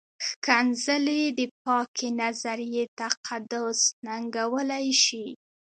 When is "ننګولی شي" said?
4.05-5.27